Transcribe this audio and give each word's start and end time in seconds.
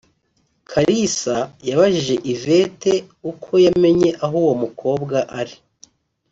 Kalisa 0.69 1.37
yabajije 1.69 2.15
Yvette 2.33 2.93
uko 3.31 3.51
yamenye 3.65 4.09
aho 4.25 4.35
uwo 4.43 4.53
mukobwa 4.61 5.17
ari 5.39 5.55